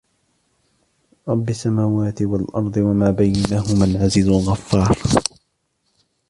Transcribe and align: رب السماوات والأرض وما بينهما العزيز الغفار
رب 1.27 1.49
السماوات 1.49 2.21
والأرض 2.21 2.77
وما 2.77 3.11
بينهما 3.11 3.85
العزيز 3.85 4.27
الغفار 4.27 4.97